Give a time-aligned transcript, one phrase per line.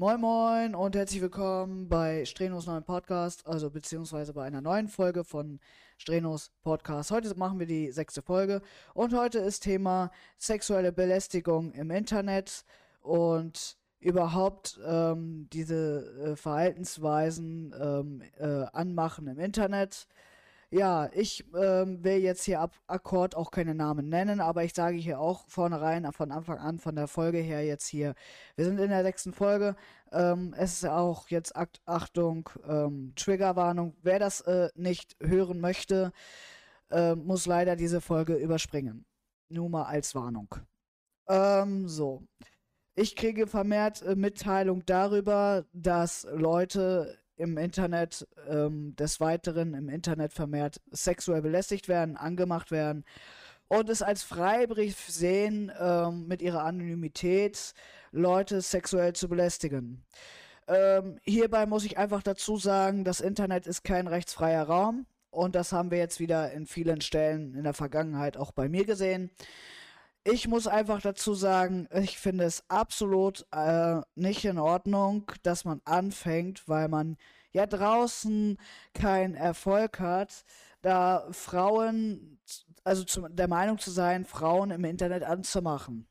[0.00, 5.24] Moin Moin und herzlich willkommen bei Strenos neuen Podcast, also beziehungsweise bei einer neuen Folge
[5.24, 5.58] von
[5.96, 7.10] Strenos Podcast.
[7.10, 8.62] Heute machen wir die sechste Folge
[8.94, 12.64] und heute ist Thema sexuelle Belästigung im Internet
[13.00, 20.06] und überhaupt ähm, diese äh, Verhaltensweisen ähm, äh, anmachen im Internet.
[20.70, 24.98] Ja, ich ähm, will jetzt hier ab Akkord auch keine Namen nennen, aber ich sage
[24.98, 28.14] hier auch vornherein, von Anfang an, von der Folge her jetzt hier.
[28.54, 29.76] Wir sind in der sechsten Folge.
[30.12, 33.96] Ähm, es ist auch jetzt Akt Achtung, ähm, Triggerwarnung.
[34.02, 36.12] Wer das äh, nicht hören möchte,
[36.90, 39.06] äh, muss leider diese Folge überspringen.
[39.48, 40.54] Nur mal als Warnung.
[41.28, 42.24] Ähm, so.
[42.94, 50.32] Ich kriege vermehrt äh, Mitteilung darüber, dass Leute im Internet ähm, des Weiteren im Internet
[50.32, 53.04] vermehrt sexuell belästigt werden, angemacht werden
[53.68, 57.74] und es als Freibrief sehen, ähm, mit ihrer Anonymität
[58.10, 60.04] Leute sexuell zu belästigen.
[60.66, 65.72] Ähm, hierbei muss ich einfach dazu sagen, das Internet ist kein rechtsfreier Raum und das
[65.72, 69.30] haben wir jetzt wieder in vielen Stellen in der Vergangenheit auch bei mir gesehen.
[70.30, 75.80] Ich muss einfach dazu sagen, ich finde es absolut äh, nicht in Ordnung, dass man
[75.86, 77.16] anfängt, weil man
[77.52, 78.58] ja draußen
[78.92, 80.44] keinen Erfolg hat,
[80.82, 82.40] da Frauen,
[82.84, 86.06] also zu, der Meinung zu sein, Frauen im Internet anzumachen.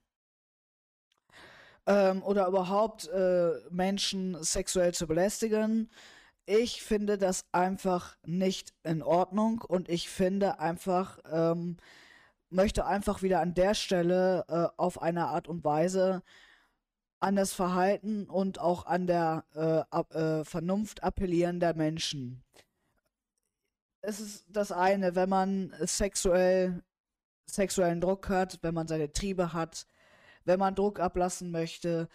[1.85, 5.91] Ähm, oder überhaupt äh, Menschen sexuell zu belästigen.
[6.47, 11.77] Ich finde das einfach nicht in Ordnung und ich finde einfach, ähm,
[12.49, 16.23] möchte einfach wieder an der Stelle äh, auf eine Art und Weise
[17.19, 22.43] an das Verhalten und auch an der äh, ab, äh, Vernunft appellieren der Menschen.
[24.01, 26.83] Es ist das eine, wenn man sexuell,
[27.45, 29.87] sexuellen Druck hat, wenn man seine Triebe hat,
[30.45, 32.07] wenn man Druck ablassen möchte.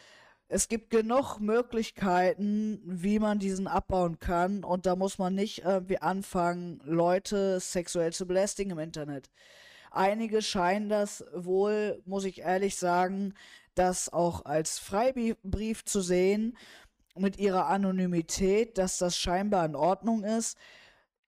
[0.49, 5.99] Es gibt genug Möglichkeiten, wie man diesen abbauen kann und da muss man nicht irgendwie
[5.99, 9.31] anfangen, Leute sexuell zu belästigen im Internet.
[9.95, 13.35] Einige scheinen das wohl, muss ich ehrlich sagen,
[13.75, 16.57] das auch als Freibrief zu sehen
[17.17, 20.57] mit ihrer Anonymität, dass das scheinbar in Ordnung ist.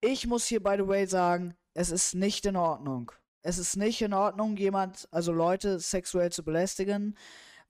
[0.01, 3.13] Ich muss hier, by the way, sagen, es ist nicht in Ordnung.
[3.43, 7.17] Es ist nicht in Ordnung, jemand, also Leute sexuell zu belästigen,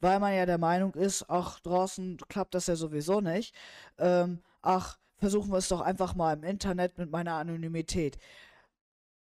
[0.00, 3.54] weil man ja der Meinung ist, ach, draußen klappt das ja sowieso nicht.
[3.98, 8.18] Ähm, ach, versuchen wir es doch einfach mal im Internet mit meiner Anonymität.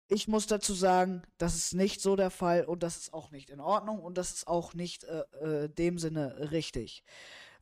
[0.08, 3.48] Ich muss dazu sagen, das ist nicht so der Fall und das ist auch nicht
[3.48, 7.04] in Ordnung und das ist auch nicht äh, äh, dem Sinne richtig.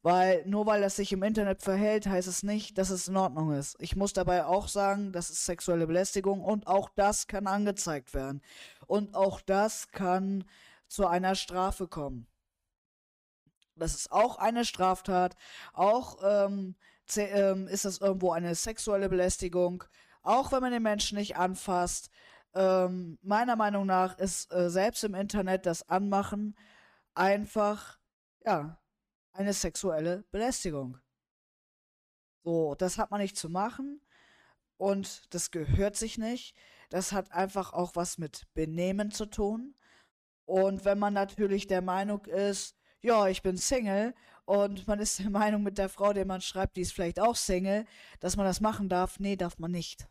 [0.03, 3.53] Weil nur weil das sich im Internet verhält, heißt es nicht, dass es in Ordnung
[3.53, 3.77] ist.
[3.79, 8.43] Ich muss dabei auch sagen, das ist sexuelle Belästigung und auch das kann angezeigt werden.
[8.89, 10.45] Und auch das kann
[10.89, 12.27] zu einer Strafe kommen.
[13.77, 15.37] Das ist auch eine Straftat.
[15.73, 16.75] Auch ähm,
[17.17, 19.85] ähm, ist das irgendwo eine sexuelle Belästigung.
[20.23, 22.11] Auch wenn man den Menschen nicht anfasst
[22.55, 26.57] ähm, meiner Meinung nach ist äh, selbst im Internet das Anmachen
[27.15, 27.99] einfach,
[28.45, 28.79] ja,
[29.33, 30.99] eine sexuelle Belästigung.
[32.45, 34.01] So, das hat man nicht zu machen
[34.77, 36.57] und das gehört sich nicht.
[36.91, 39.75] Das hat einfach auch was mit Benehmen zu tun.
[40.45, 44.15] Und wenn man natürlich der Meinung ist, ja, ich bin Single
[44.45, 47.37] und man ist der Meinung mit der Frau, der man schreibt, die ist vielleicht auch
[47.37, 47.87] Single,
[48.21, 50.09] dass man das machen darf, nee, darf man nicht.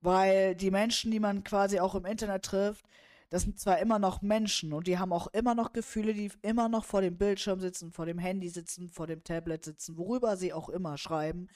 [0.00, 2.84] Weil die Menschen, die man quasi auch im Internet trifft,
[3.30, 6.68] das sind zwar immer noch Menschen und die haben auch immer noch Gefühle, die immer
[6.68, 10.52] noch vor dem Bildschirm sitzen, vor dem Handy sitzen, vor dem Tablet sitzen, worüber sie
[10.52, 11.48] auch immer schreiben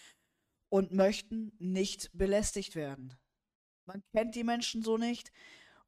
[0.68, 3.14] und möchten nicht belästigt werden.
[3.86, 5.32] Man kennt die Menschen so nicht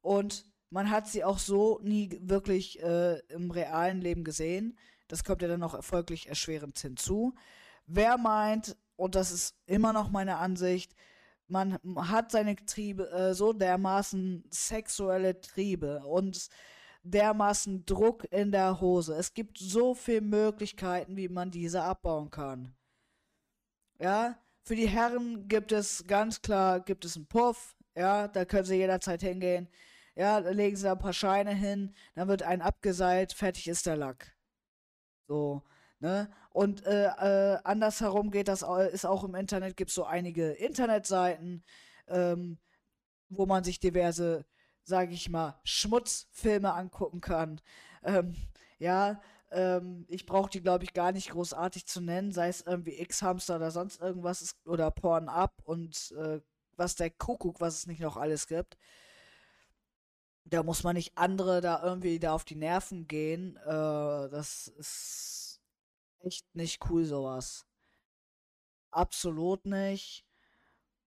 [0.01, 4.77] und man hat sie auch so nie wirklich äh, im realen Leben gesehen.
[5.07, 7.35] Das kommt ja dann noch erfolglich erschwerend hinzu.
[7.85, 10.95] Wer meint, und das ist immer noch meine Ansicht,
[11.47, 11.79] man
[12.09, 16.49] hat seine Triebe, äh, so dermaßen sexuelle Triebe und
[17.03, 19.15] dermaßen Druck in der Hose.
[19.15, 22.75] Es gibt so viele Möglichkeiten, wie man diese abbauen kann.
[23.99, 28.65] Ja, für die Herren gibt es ganz klar, gibt es einen Puff, ja, da können
[28.65, 29.69] sie jederzeit hingehen.
[30.15, 33.85] Ja, da legen sie da ein paar Scheine hin, dann wird ein abgeseilt, fertig ist
[33.85, 34.35] der Lack.
[35.27, 35.63] So.
[36.05, 36.29] Ne?
[36.51, 41.63] Und äh, äh, andersherum geht das, ist auch im Internet, gibt es so einige Internetseiten,
[42.07, 42.59] ähm,
[43.29, 44.45] wo man sich diverse,
[44.83, 47.59] sage ich mal, Schmutzfilme angucken kann.
[48.03, 48.35] Ähm,
[48.77, 49.19] ja,
[49.49, 53.55] ähm, ich brauche die, glaube ich, gar nicht großartig zu nennen, sei es irgendwie X-Hamster
[53.55, 56.39] oder sonst irgendwas oder Porn-Up und äh,
[56.77, 58.77] was der Kuckuck, was es nicht noch alles gibt.
[60.43, 63.57] Da muss man nicht andere da irgendwie da auf die Nerven gehen.
[63.65, 65.44] Äh, das ist
[66.25, 67.65] echt nicht cool, sowas.
[68.91, 70.25] Absolut nicht.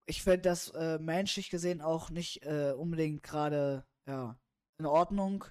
[0.06, 4.38] Ich finde das äh, menschlich gesehen auch nicht äh, unbedingt gerade ja,
[4.79, 5.44] in Ordnung.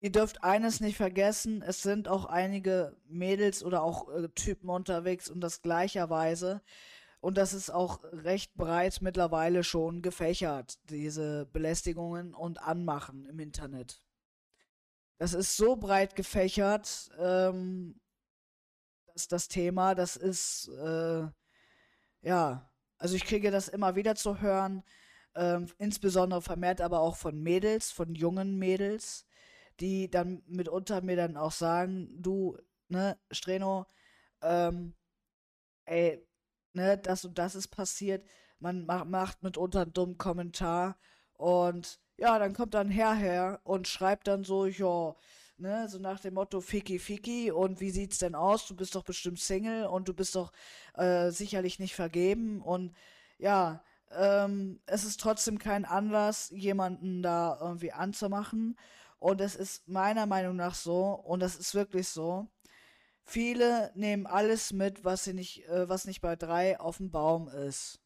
[0.00, 5.28] Ihr dürft eines nicht vergessen, es sind auch einige Mädels oder auch äh, Typen unterwegs
[5.30, 6.62] und das gleicherweise.
[7.20, 14.02] Und das ist auch recht breit mittlerweile schon gefächert, diese Belästigungen und Anmachen im Internet.
[15.20, 18.00] Das ist so breit gefächert, ähm,
[19.12, 21.28] dass das Thema, das ist, äh,
[22.22, 24.82] ja, also ich kriege das immer wieder zu hören,
[25.34, 29.26] ähm, insbesondere vermehrt aber auch von Mädels, von jungen Mädels,
[29.78, 32.56] die dann mitunter mir dann auch sagen, du,
[32.88, 33.84] ne, Streno,
[34.40, 34.94] ähm,
[35.84, 36.26] ey,
[36.72, 38.26] ne, das und das ist passiert,
[38.58, 40.98] man macht, macht mitunter einen dummen Kommentar
[41.34, 45.16] und ja, dann kommt dann Herr her und schreibt dann so, ja,
[45.56, 48.66] ne, so nach dem Motto Fiki Fiki und wie sieht's denn aus?
[48.66, 50.52] Du bist doch bestimmt Single und du bist doch
[50.94, 52.94] äh, sicherlich nicht vergeben und
[53.38, 58.76] ja, ähm, es ist trotzdem kein Anlass, jemanden da irgendwie anzumachen.
[59.18, 62.48] Und es ist meiner Meinung nach so, und das ist wirklich so,
[63.24, 67.48] viele nehmen alles mit, was sie nicht, äh, was nicht bei drei auf dem Baum
[67.48, 68.00] ist.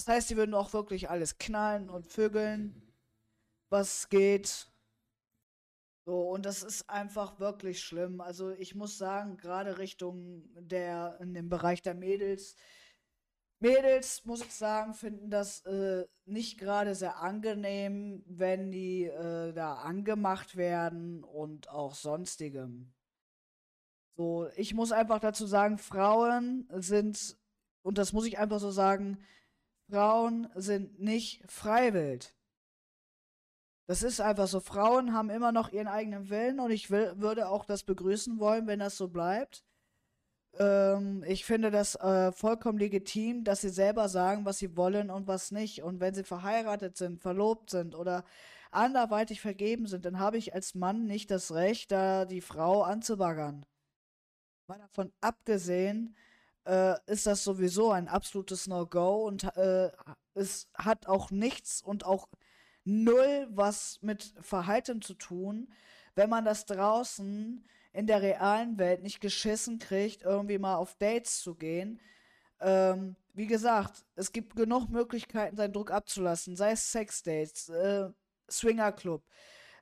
[0.00, 2.90] Das heißt, sie würden auch wirklich alles knallen und vögeln,
[3.68, 4.66] was geht.
[6.06, 8.22] So, und das ist einfach wirklich schlimm.
[8.22, 12.56] Also ich muss sagen, gerade Richtung der, in dem Bereich der Mädels,
[13.58, 19.74] Mädels, muss ich sagen, finden das äh, nicht gerade sehr angenehm, wenn die äh, da
[19.74, 22.94] angemacht werden und auch sonstigem.
[24.16, 27.36] So, ich muss einfach dazu sagen, Frauen sind,
[27.82, 29.22] und das muss ich einfach so sagen,
[29.90, 32.34] Frauen sind nicht freiwillig.
[33.86, 34.60] Das ist einfach so.
[34.60, 38.68] Frauen haben immer noch ihren eigenen Willen und ich will, würde auch das begrüßen wollen,
[38.68, 39.64] wenn das so bleibt.
[40.58, 45.26] Ähm, ich finde das äh, vollkommen legitim, dass sie selber sagen, was sie wollen und
[45.26, 45.82] was nicht.
[45.82, 48.24] Und wenn sie verheiratet sind, verlobt sind oder
[48.70, 53.66] anderweitig vergeben sind, dann habe ich als Mann nicht das Recht, da die Frau anzubaggern.
[54.68, 56.14] Mal davon abgesehen,
[56.66, 59.90] äh, ist das sowieso ein absolutes No-Go und äh,
[60.34, 62.28] es hat auch nichts und auch
[62.84, 65.72] null was mit Verhalten zu tun,
[66.14, 71.40] wenn man das draußen in der realen Welt nicht geschissen kriegt, irgendwie mal auf Dates
[71.40, 72.00] zu gehen.
[72.60, 78.08] Ähm, wie gesagt, es gibt genug Möglichkeiten, seinen Druck abzulassen, sei es Sexdates, äh,
[78.50, 79.24] Swingerclub.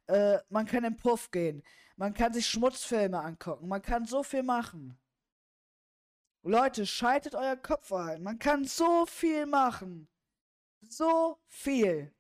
[0.07, 1.63] Äh, man kann in Puff gehen,
[1.97, 4.99] man kann sich Schmutzfilme angucken, man kann so viel machen.
[6.43, 8.23] Leute, schaltet euer Kopf ein.
[8.23, 10.09] Man kann so viel machen.
[10.89, 12.15] So viel,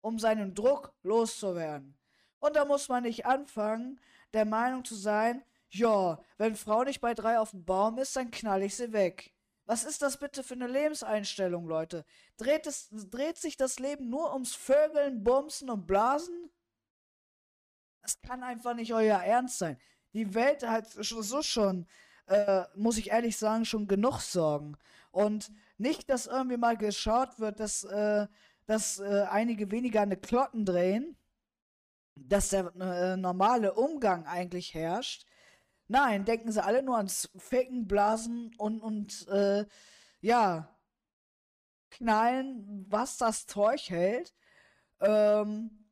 [0.00, 1.98] um seinen Druck loszuwerden.
[2.38, 3.98] Und da muss man nicht anfangen,
[4.34, 8.30] der Meinung zu sein, ja, wenn Frau nicht bei drei auf dem Baum ist, dann
[8.30, 9.34] knall ich sie weg.
[9.66, 12.04] Was ist das bitte für eine Lebenseinstellung, Leute?
[12.36, 16.52] Dreht, es, dreht sich das Leben nur ums Vögeln, Bumsen und Blasen?
[18.02, 19.80] Das kann einfach nicht euer Ernst sein.
[20.12, 21.88] Die Welt hat so schon,
[22.26, 24.76] äh, muss ich ehrlich sagen, schon genug Sorgen.
[25.10, 28.26] Und nicht, dass irgendwie mal geschaut wird, dass, äh,
[28.66, 31.16] dass äh, einige weniger eine Klotten drehen
[32.16, 35.26] dass der äh, normale Umgang eigentlich herrscht.
[35.88, 39.66] Nein, denken sie alle nur ans Ficken, Blasen und, und äh,
[40.20, 40.70] ja,
[41.90, 44.34] Knallen, was das Zeug hält.
[45.00, 45.86] Ähm,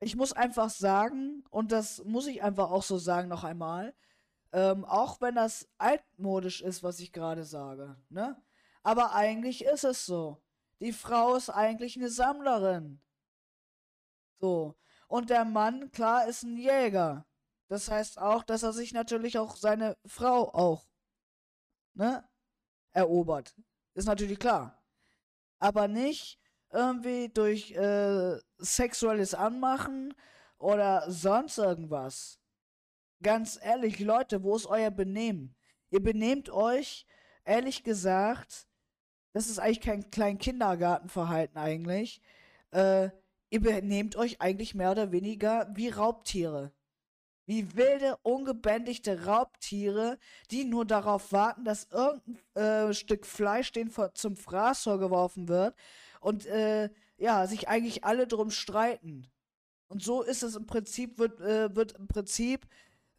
[0.00, 3.94] ich muss einfach sagen, und das muss ich einfach auch so sagen noch einmal,
[4.52, 8.40] ähm, auch wenn das altmodisch ist, was ich gerade sage, ne?
[8.82, 10.42] Aber eigentlich ist es so.
[10.80, 13.00] Die Frau ist eigentlich eine Sammlerin.
[14.40, 14.74] So.
[15.06, 17.24] Und der Mann, klar, ist ein Jäger.
[17.68, 20.84] Das heißt auch, dass er sich natürlich auch seine Frau auch,
[21.94, 22.28] ne,
[22.90, 23.54] erobert.
[23.94, 24.82] Ist natürlich klar.
[25.58, 26.40] Aber nicht
[26.70, 30.14] irgendwie durch äh, sexuelles Anmachen
[30.58, 32.41] oder sonst irgendwas.
[33.22, 35.54] Ganz ehrlich, Leute, wo ist euer Benehmen?
[35.90, 37.06] Ihr benehmt euch,
[37.44, 38.66] ehrlich gesagt,
[39.32, 42.20] das ist eigentlich kein klein Kindergartenverhalten eigentlich.
[42.72, 43.10] Äh,
[43.50, 46.72] ihr benehmt euch eigentlich mehr oder weniger wie Raubtiere.
[47.46, 50.18] Wie wilde, ungebändigte Raubtiere,
[50.50, 55.76] die nur darauf warten, dass irgendein äh, Stück Fleisch denen zum Fraß vorgeworfen wird
[56.20, 59.30] und äh, ja, sich eigentlich alle drum streiten.
[59.88, 62.66] Und so ist es im Prinzip, wird, äh, wird im Prinzip,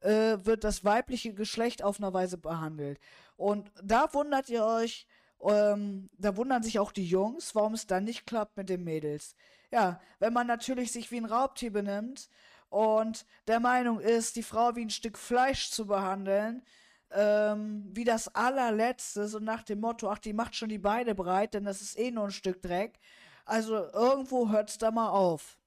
[0.03, 2.99] äh, wird das weibliche Geschlecht auf eine Weise behandelt.
[3.37, 5.07] Und da wundert ihr euch,
[5.41, 9.35] ähm, da wundern sich auch die Jungs, warum es dann nicht klappt mit den Mädels.
[9.71, 12.29] Ja, wenn man natürlich sich wie ein Raubtier benimmt
[12.69, 16.63] und der Meinung ist, die Frau wie ein Stück Fleisch zu behandeln,
[17.11, 21.53] ähm, wie das allerletzte, so nach dem Motto, ach, die macht schon die Beine breit,
[21.53, 22.99] denn das ist eh nur ein Stück Dreck.
[23.45, 25.57] Also irgendwo hört's da mal auf.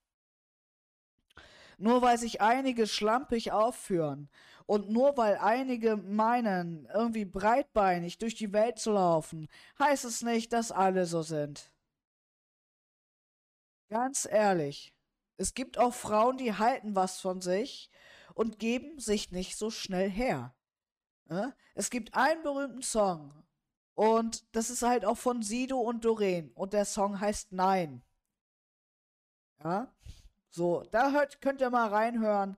[1.78, 4.30] Nur weil sich einige schlampig aufführen
[4.66, 10.52] und nur weil einige meinen, irgendwie breitbeinig durch die Welt zu laufen, heißt es nicht,
[10.52, 11.70] dass alle so sind.
[13.88, 14.94] Ganz ehrlich,
[15.36, 17.90] es gibt auch Frauen, die halten was von sich
[18.34, 20.54] und geben sich nicht so schnell her.
[21.26, 21.54] Ne?
[21.74, 23.32] Es gibt einen berühmten Song
[23.94, 28.02] und das ist halt auch von Sido und Doreen und der Song heißt Nein.
[29.62, 29.95] Ja,
[30.56, 32.56] so, da hört, könnt ihr mal reinhören.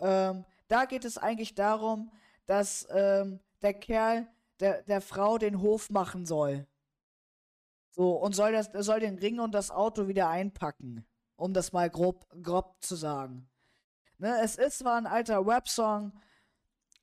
[0.00, 2.10] Ähm, da geht es eigentlich darum,
[2.46, 4.26] dass ähm, der Kerl
[4.60, 6.66] der, der Frau den Hof machen soll.
[7.90, 11.04] So, und soll, das, soll den Ring und das Auto wieder einpacken.
[11.36, 13.46] Um das mal grob, grob zu sagen.
[14.18, 16.12] Ne, es ist zwar ein alter Rap-Song,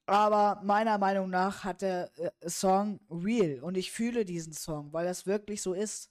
[0.07, 3.59] aber meiner Meinung nach hat der äh, Song real.
[3.61, 6.09] Und ich fühle diesen Song, weil das wirklich so ist.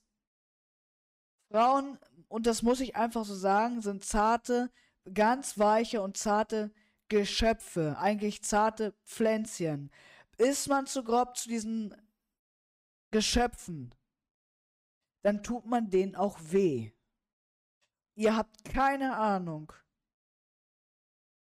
[1.51, 1.99] Frauen,
[2.31, 4.71] und das muss ich einfach so sagen, sind zarte,
[5.13, 6.73] ganz weiche und zarte
[7.09, 9.91] Geschöpfe, eigentlich zarte Pflänzchen.
[10.39, 11.95] Ist man zu grob zu diesen
[13.11, 13.93] Geschöpfen,
[15.23, 16.93] dann tut man denen auch weh.
[18.15, 19.73] Ihr habt keine Ahnung.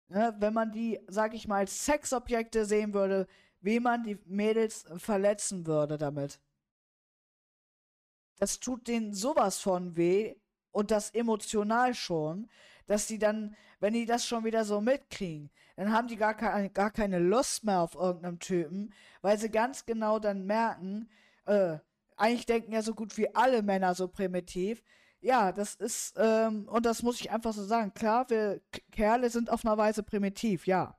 [0.09, 3.27] Ja, wenn man die, sag ich mal, als Sexobjekte sehen würde,
[3.61, 6.41] wie man die Mädels verletzen würde damit.
[8.37, 10.35] Das tut denen sowas von weh
[10.75, 12.49] und das emotional schon,
[12.85, 16.69] dass die dann, wenn die das schon wieder so mitkriegen, dann haben die gar, keine,
[16.69, 21.09] gar keine Lust mehr auf irgendeinem Typen, weil sie ganz genau dann merken,
[21.45, 21.77] äh,
[22.17, 24.83] eigentlich denken ja so gut wie alle Männer so primitiv.
[25.21, 27.93] Ja, das ist, ähm, und das muss ich einfach so sagen.
[27.93, 30.97] Klar, wir Kerle sind auf einer Weise primitiv, ja.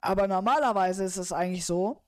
[0.00, 2.05] Aber normalerweise ist es eigentlich so,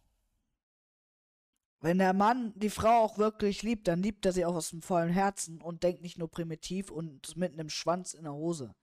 [1.81, 4.83] wenn der Mann die Frau auch wirklich liebt, dann liebt er sie auch aus dem
[4.83, 8.75] vollen Herzen und denkt nicht nur primitiv und mit einem Schwanz in der Hose.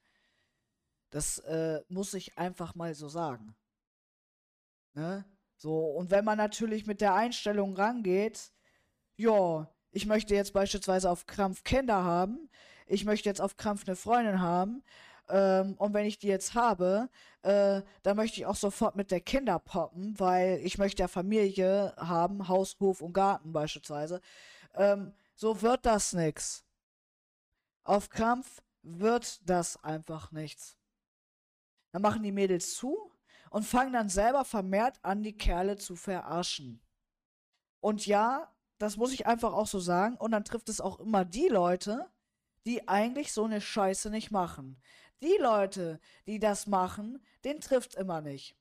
[1.09, 3.55] Das äh, muss ich einfach mal so sagen.
[4.93, 5.25] Ne?
[5.57, 8.51] So, und wenn man natürlich mit der Einstellung rangeht,
[9.17, 12.49] ja, ich möchte jetzt beispielsweise auf Krampf Kinder haben,
[12.85, 14.83] ich möchte jetzt auf Krampf eine Freundin haben,
[15.29, 17.09] ähm, und wenn ich die jetzt habe,
[17.41, 21.93] äh, dann möchte ich auch sofort mit der Kinder poppen, weil ich möchte ja Familie
[21.97, 24.21] haben, Haus, Hof und Garten beispielsweise.
[24.73, 26.63] Ähm, so wird das nix.
[27.83, 30.77] Auf Krampf wird das einfach nichts.
[31.91, 33.11] Dann machen die Mädels zu
[33.49, 36.81] und fangen dann selber vermehrt an, die Kerle zu verarschen.
[37.79, 40.17] Und ja, das muss ich einfach auch so sagen.
[40.17, 42.09] Und dann trifft es auch immer die Leute,
[42.65, 44.81] die eigentlich so eine Scheiße nicht machen.
[45.21, 48.57] Die Leute, die das machen, den trifft immer nicht.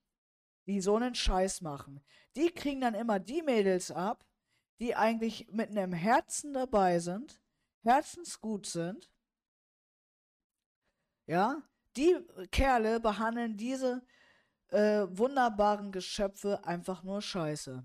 [0.67, 2.03] Die so einen Scheiß machen.
[2.37, 4.25] Die kriegen dann immer die Mädels ab,
[4.81, 7.41] die eigentlich mit einem Herzen dabei sind,
[7.83, 9.11] herzensgut sind.
[11.27, 11.63] Ja,
[11.97, 12.17] die
[12.51, 14.05] Kerle behandeln diese
[14.69, 17.85] äh, wunderbaren Geschöpfe einfach nur scheiße.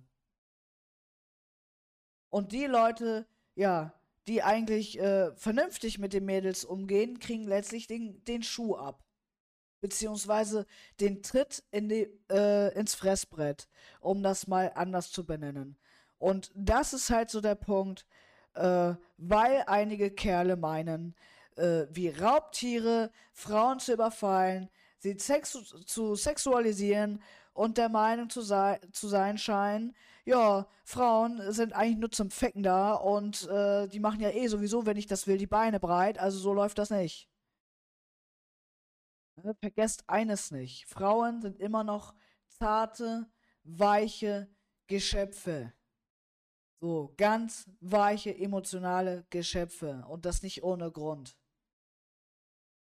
[2.30, 3.99] Und die Leute, ja,
[4.30, 9.04] die eigentlich äh, vernünftig mit den Mädels umgehen, kriegen letztlich den, den Schuh ab.
[9.82, 10.68] Beziehungsweise
[11.00, 13.68] den Tritt in die, äh, ins Fressbrett,
[14.02, 15.78] um das mal anders zu benennen.
[16.20, 18.06] Und das ist halt so der Punkt,
[18.54, 21.16] äh, weil einige Kerle meinen,
[21.56, 24.70] äh, wie Raubtiere Frauen zu überfallen,
[25.00, 29.96] sie sexu zu sexualisieren und der Meinung zu, sei zu sein scheinen,
[30.30, 34.86] ja, Frauen sind eigentlich nur zum Fecken da und äh, die machen ja eh sowieso,
[34.86, 37.28] wenn ich das will, die Beine breit, also so läuft das nicht.
[39.44, 40.86] Ne, vergesst eines nicht.
[40.86, 42.14] Frauen sind immer noch
[42.48, 43.28] zarte,
[43.64, 44.48] weiche
[44.86, 45.74] Geschöpfe.
[46.80, 50.06] So, ganz weiche, emotionale Geschöpfe.
[50.08, 51.36] Und das nicht ohne Grund.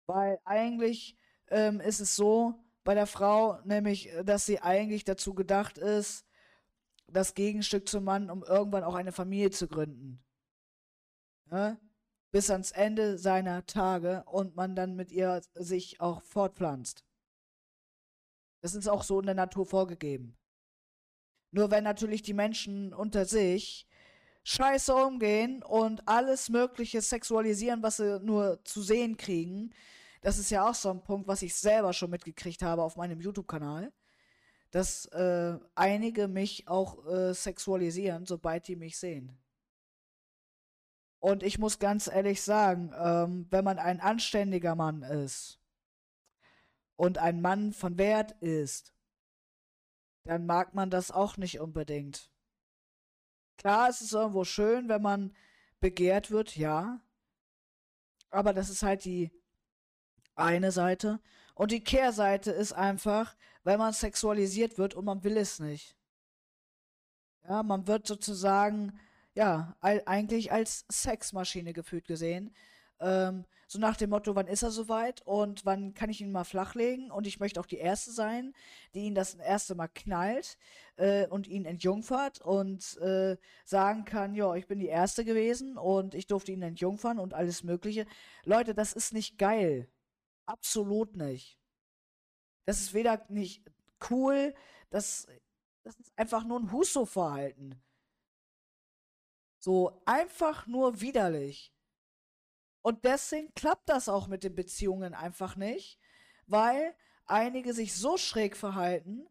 [0.07, 1.17] Weil eigentlich
[1.49, 6.25] ähm, ist es so bei der Frau, nämlich, dass sie eigentlich dazu gedacht ist,
[7.07, 10.25] das Gegenstück zum Mann, um irgendwann auch eine Familie zu gründen.
[11.51, 11.79] Ja?
[12.31, 17.05] Bis ans Ende seiner Tage und man dann mit ihr sich auch fortpflanzt.
[18.61, 20.37] Das ist auch so in der Natur vorgegeben.
[21.51, 23.87] Nur wenn natürlich die Menschen unter sich
[24.43, 29.73] scheiße umgehen und alles Mögliche sexualisieren, was sie nur zu sehen kriegen,
[30.21, 33.21] das ist ja auch so ein Punkt, was ich selber schon mitgekriegt habe auf meinem
[33.21, 33.93] YouTube-Kanal
[34.75, 39.39] dass äh, einige mich auch äh, sexualisieren, sobald die mich sehen.
[41.21, 45.61] Und ich muss ganz ehrlich sagen, ähm, wenn man ein anständiger Mann ist,
[46.97, 48.95] und ein Mann von Wert ist,
[50.25, 52.31] dann mag man das auch nicht unbedingt.
[53.57, 55.35] Klar, es ist irgendwo schön, wenn man
[55.81, 57.01] begehrt wird, ja.
[58.31, 59.31] Aber das ist halt die
[60.35, 61.21] eine Seite.
[61.55, 65.97] Und die Kehrseite ist einfach, wenn man sexualisiert wird und man will es nicht.
[67.49, 68.99] Ja, man wird sozusagen,
[69.35, 72.55] ja, eigentlich als Sexmaschine gefühlt gesehen.
[73.01, 76.45] Ähm, so nach dem Motto, wann ist er soweit und wann kann ich ihn mal
[76.45, 77.11] flachlegen?
[77.11, 78.55] Und ich möchte auch die Erste sein,
[78.95, 80.59] die ihn das erste Mal knallt
[80.97, 86.15] äh, und ihn entjungfert und äh, sagen kann, ja, ich bin die Erste gewesen und
[86.15, 88.07] ich durfte ihn entjungfern und alles Mögliche.
[88.45, 89.89] Leute, das ist nicht geil.
[90.47, 91.59] Absolut nicht.
[92.67, 93.71] Das ist weder nicht
[94.11, 94.55] cool,
[94.91, 95.27] das,
[95.83, 97.83] das ist einfach nur ein Huso-Verhalten.
[99.59, 101.73] So, einfach nur widerlich.
[102.83, 105.99] Und deswegen klappt das auch mit den Beziehungen einfach nicht,
[106.47, 109.27] weil einige sich so schräg verhalten,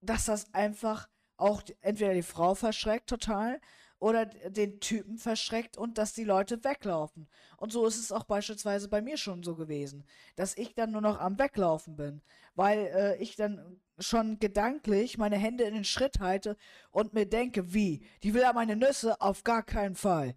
[0.00, 3.60] dass das einfach auch entweder die Frau verschreckt total
[3.98, 7.28] oder den Typen verschreckt und dass die Leute weglaufen.
[7.56, 10.04] Und so ist es auch beispielsweise bei mir schon so gewesen,
[10.36, 12.20] dass ich dann nur noch am Weglaufen bin,
[12.54, 16.56] weil äh, ich dann schon gedanklich meine Hände in den Schritt halte
[16.90, 20.36] und mir denke, wie, die will ja meine Nüsse auf gar keinen Fall.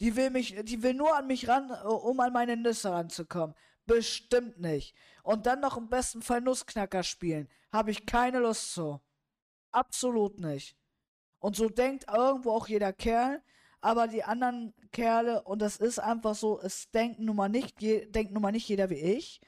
[0.00, 3.56] Die will mich, die will nur an mich ran, äh, um an meine Nüsse ranzukommen.
[3.86, 4.94] Bestimmt nicht.
[5.22, 7.48] Und dann noch im besten Fall Nussknacker spielen.
[7.72, 9.00] Habe ich keine Lust zu.
[9.70, 10.76] Absolut nicht.
[11.40, 13.42] Und so denkt irgendwo auch jeder Kerl,
[13.80, 18.32] aber die anderen Kerle, und das ist einfach so, es denkt nun mal nicht, denkt
[18.32, 19.40] nun mal nicht jeder wie ich,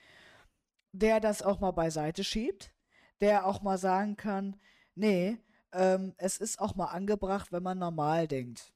[0.92, 2.72] der das auch mal beiseite schiebt,
[3.20, 4.60] der auch mal sagen kann,
[4.94, 5.38] nee,
[5.72, 8.72] ähm, es ist auch mal angebracht, wenn man normal denkt.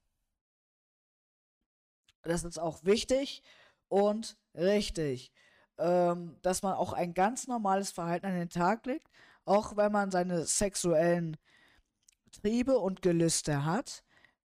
[2.23, 3.43] Das ist auch wichtig
[3.89, 5.33] und richtig,
[5.79, 9.09] ähm, dass man auch ein ganz normales Verhalten an den Tag legt,
[9.45, 11.37] auch wenn man seine sexuellen
[12.41, 14.03] Triebe und Gelüste hat,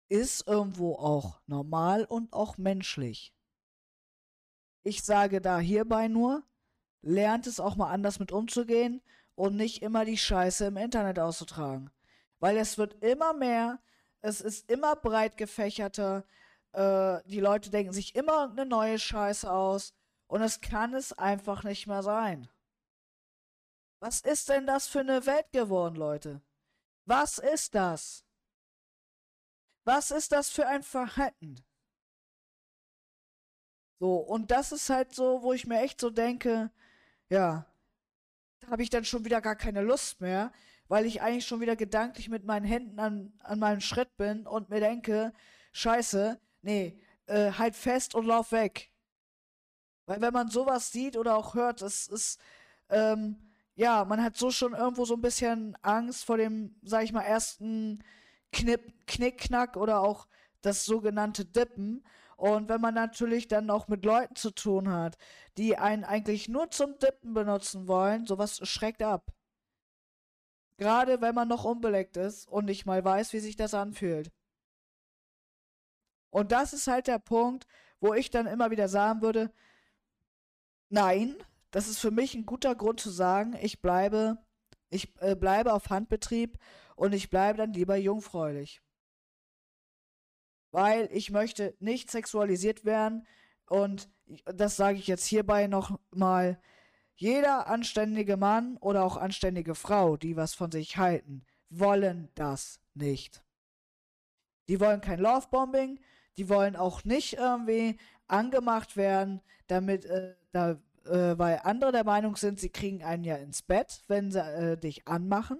[0.09, 3.33] ist irgendwo auch normal und auch menschlich.
[4.83, 6.43] Ich sage da hierbei nur,
[7.01, 9.01] lernt es auch mal anders mit umzugehen
[9.35, 11.91] und nicht immer die Scheiße im Internet auszutragen.
[12.39, 13.79] Weil es wird immer mehr,
[14.21, 16.25] es ist immer breit gefächerter,
[16.73, 19.93] äh, die Leute denken sich immer eine neue Scheiße aus
[20.27, 22.49] und es kann es einfach nicht mehr sein.
[23.99, 26.41] Was ist denn das für eine Welt geworden, Leute?
[27.09, 28.23] Was ist das?
[29.83, 31.55] Was ist das für ein Verhalten?
[33.99, 36.71] So, und das ist halt so, wo ich mir echt so denke,
[37.29, 37.65] ja,
[38.59, 40.51] da habe ich dann schon wieder gar keine Lust mehr,
[40.87, 44.69] weil ich eigentlich schon wieder gedanklich mit meinen Händen an, an meinem Schritt bin und
[44.69, 45.33] mir denke,
[45.71, 48.91] scheiße, Nee, äh, halt fest und lauf weg.
[50.05, 52.39] Weil wenn man sowas sieht oder auch hört, es ist,
[52.89, 53.48] ähm,
[53.79, 57.21] ja, man hat so schon irgendwo so ein bisschen Angst vor dem, sag ich mal,
[57.21, 58.03] ersten
[58.51, 60.27] Knipp, Knickknack oder auch
[60.61, 62.03] das sogenannte Dippen.
[62.35, 65.17] Und wenn man natürlich dann auch mit Leuten zu tun hat,
[65.57, 69.31] die einen eigentlich nur zum Dippen benutzen wollen, sowas schreckt ab.
[70.77, 74.29] Gerade wenn man noch unbeleckt ist und nicht mal weiß, wie sich das anfühlt.
[76.31, 77.65] Und das ist halt der Punkt,
[78.01, 79.53] wo ich dann immer wieder sagen würde,
[80.89, 81.37] nein,
[81.71, 84.37] das ist für mich ein guter Grund zu sagen, ich bleibe,
[84.89, 86.57] ich äh, bleibe auf Handbetrieb
[86.95, 88.81] und ich bleibe dann lieber jungfräulich.
[90.71, 93.25] Weil ich möchte nicht sexualisiert werden
[93.67, 94.09] und
[94.45, 96.61] das sage ich jetzt hierbei nochmal,
[97.15, 103.43] jeder anständige Mann oder auch anständige Frau, die was von sich halten, wollen das nicht.
[104.69, 105.99] Die wollen kein Lovebombing,
[106.37, 112.35] die wollen auch nicht irgendwie angemacht werden, damit, äh, da, äh, weil andere der Meinung
[112.35, 115.59] sind, sie kriegen einen ja ins Bett, wenn sie äh, dich anmachen.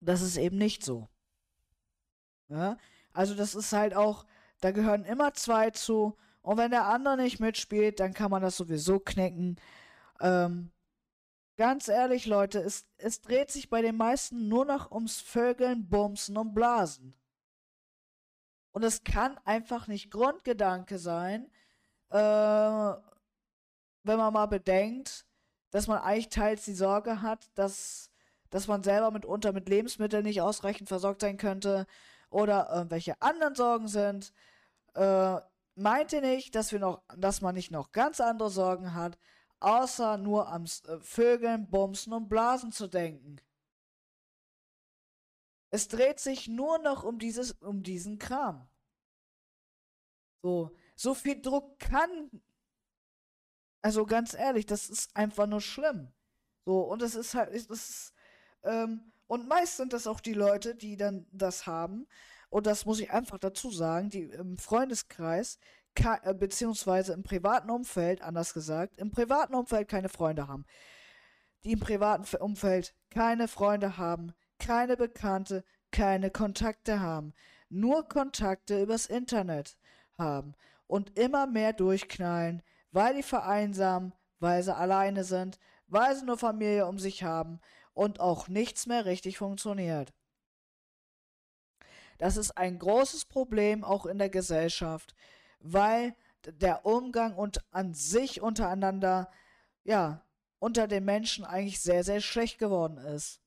[0.00, 1.08] Das ist eben nicht so.
[2.48, 2.76] Ja?
[3.12, 4.24] Also das ist halt auch,
[4.60, 6.16] da gehören immer zwei zu.
[6.42, 9.56] Und wenn der andere nicht mitspielt, dann kann man das sowieso knicken.
[10.20, 10.70] Ähm,
[11.56, 16.36] ganz ehrlich, Leute, es, es dreht sich bei den meisten nur noch ums Vögeln, Bumsen
[16.36, 17.14] und Blasen.
[18.72, 21.50] Und es kann einfach nicht Grundgedanke sein,
[22.10, 22.92] äh,
[24.08, 25.26] wenn man mal bedenkt,
[25.70, 28.10] dass man eigentlich teils die Sorge hat, dass,
[28.50, 31.86] dass man selber mitunter mit Lebensmitteln nicht ausreichend versorgt sein könnte
[32.30, 34.32] oder irgendwelche anderen Sorgen sind.
[34.94, 35.40] Äh,
[35.74, 39.18] meint ihr nicht, dass wir noch, dass man nicht noch ganz andere Sorgen hat,
[39.60, 43.36] außer nur am äh, Vögeln, Bumsen und Blasen zu denken?
[45.70, 48.68] Es dreht sich nur noch um dieses, um diesen Kram.
[50.42, 52.30] So, so viel Druck kann
[53.82, 56.12] Also ganz ehrlich, das ist einfach nur schlimm.
[56.64, 58.12] So, und es ist halt, es ist,
[58.64, 62.06] ähm, und meist sind das auch die Leute, die dann das haben.
[62.50, 65.58] Und das muss ich einfach dazu sagen, die im Freundeskreis,
[65.94, 70.64] äh, beziehungsweise im privaten Umfeld, anders gesagt, im privaten Umfeld keine Freunde haben.
[71.64, 77.34] Die im privaten Umfeld keine Freunde haben, keine Bekannte, keine Kontakte haben,
[77.68, 79.76] nur Kontakte übers Internet
[80.16, 80.54] haben
[80.86, 86.86] und immer mehr durchknallen, weil die vereinsamen, weil sie alleine sind, weil sie nur Familie
[86.86, 87.60] um sich haben
[87.94, 90.12] und auch nichts mehr richtig funktioniert.
[92.18, 95.14] Das ist ein großes Problem auch in der Gesellschaft,
[95.60, 99.30] weil der Umgang und an sich untereinander,
[99.84, 100.24] ja,
[100.58, 103.40] unter den Menschen eigentlich sehr, sehr schlecht geworden ist.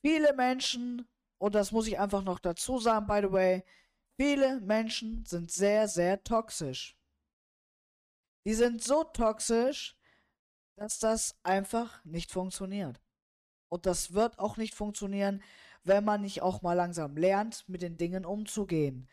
[0.00, 3.64] Viele Menschen, und das muss ich einfach noch dazu sagen, by the way,
[4.16, 6.97] viele Menschen sind sehr, sehr toxisch.
[8.48, 9.94] Die sind so toxisch,
[10.76, 12.98] dass das einfach nicht funktioniert.
[13.68, 15.42] Und das wird auch nicht funktionieren,
[15.84, 19.06] wenn man nicht auch mal langsam lernt, mit den Dingen umzugehen.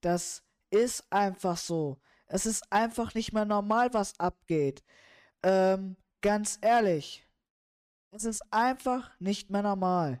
[0.00, 2.00] Das ist einfach so.
[2.26, 4.82] Es ist einfach nicht mehr normal, was abgeht.
[5.44, 7.24] Ähm, ganz ehrlich.
[8.10, 10.20] Es ist einfach nicht mehr normal.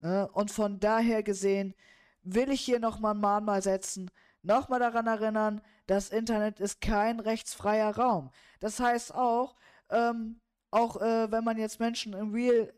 [0.00, 0.28] Ne?
[0.32, 1.74] Und von daher gesehen
[2.20, 4.10] will ich hier nochmal ein Mahnmal setzen,
[4.42, 8.30] nochmal daran erinnern, das Internet ist kein rechtsfreier Raum.
[8.60, 9.56] Das heißt auch,
[9.90, 12.72] ähm, auch äh, wenn man jetzt Menschen im Real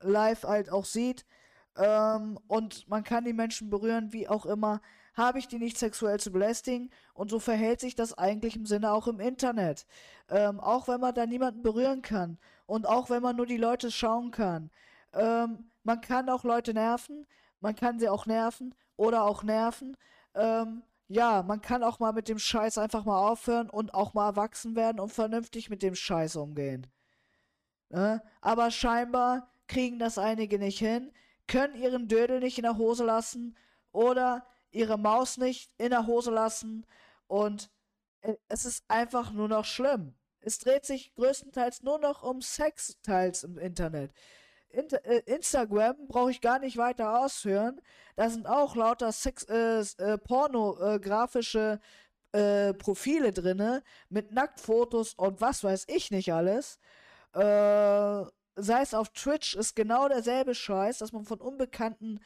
[0.00, 1.24] Life halt auch sieht
[1.76, 4.80] ähm, und man kann die Menschen berühren, wie auch immer,
[5.14, 8.90] habe ich die nicht sexuell zu belästigen und so verhält sich das eigentlich im Sinne
[8.90, 9.86] auch im Internet.
[10.28, 12.36] Ähm, auch wenn man da niemanden berühren kann
[12.66, 14.72] und auch wenn man nur die Leute schauen kann.
[15.12, 17.28] Ähm, man kann auch Leute nerven,
[17.60, 19.96] man kann sie auch nerven oder auch nerven.
[20.34, 24.28] Ähm, ja, man kann auch mal mit dem Scheiß einfach mal aufhören und auch mal
[24.28, 26.86] erwachsen werden und vernünftig mit dem Scheiß umgehen.
[27.88, 28.22] Ne?
[28.40, 31.12] Aber scheinbar kriegen das einige nicht hin,
[31.48, 33.56] können ihren Dödel nicht in der Hose lassen
[33.90, 36.86] oder ihre Maus nicht in der Hose lassen
[37.26, 37.72] und
[38.20, 40.14] äh, es ist einfach nur noch schlimm.
[40.38, 44.12] Es dreht sich größtenteils nur noch um Sex teils im Internet.
[44.72, 47.80] Äh, Instagram brauche ich gar nicht weiter ausführen.
[48.16, 51.80] Da sind auch lauter Sex, äh, äh, pornografische
[52.32, 56.78] äh, Profile drinne mit Nacktfotos und was weiß ich nicht alles.
[57.34, 58.24] Äh,
[58.56, 62.20] sei es auf Twitch, ist genau derselbe Scheiß, dass man von unbekannten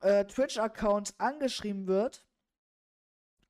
[0.00, 2.24] äh, Twitch-Accounts angeschrieben wird,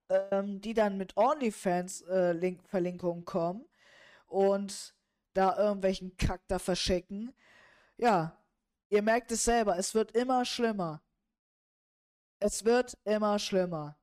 [0.08, 3.64] ähm, die dann mit OnlyFans-Verlinkungen äh, kommen
[4.26, 4.94] und
[5.34, 7.32] da irgendwelchen Kack da verschicken
[7.96, 8.36] ja,
[8.90, 11.02] ihr merkt es selber, es wird immer schlimmer.
[12.40, 13.98] Es wird immer schlimmer.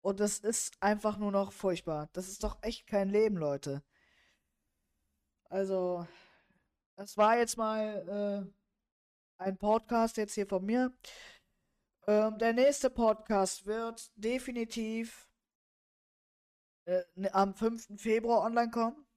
[0.00, 2.08] Und es ist einfach nur noch furchtbar.
[2.12, 3.82] Das ist doch echt kein Leben, Leute.
[5.50, 6.06] Also,
[6.96, 10.92] das war jetzt mal äh, ein Podcast jetzt hier von mir.
[12.06, 15.28] Ähm, der nächste Podcast wird definitiv
[16.86, 17.02] äh,
[17.32, 18.00] am 5.
[18.00, 19.07] Februar online kommen.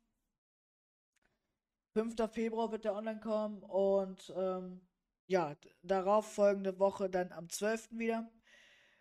[1.93, 2.15] 5.
[2.31, 4.81] Februar wird der online kommen und ähm,
[5.27, 7.89] ja, darauf folgende Woche dann am 12.
[7.91, 8.29] wieder.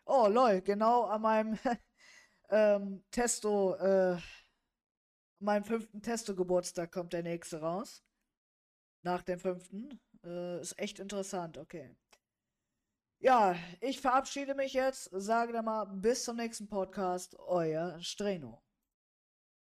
[0.05, 1.59] Oh, lol, genau an meinem
[2.51, 4.19] ähm, Testo, äh,
[5.39, 8.05] meinem fünften Testo-Geburtstag kommt der nächste raus.
[9.03, 10.01] Nach dem fünften.
[10.25, 11.97] Äh, ist echt interessant, okay.
[13.19, 18.63] Ja, ich verabschiede mich jetzt, sage dann mal bis zum nächsten Podcast, euer Streno.